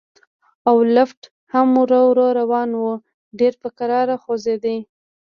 [0.69, 1.21] او لفټ
[1.53, 2.85] هم ورو ورو روان و،
[3.39, 4.75] ډېر په کراره خوځېده.